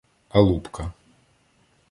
[0.41, 0.87] Алупка.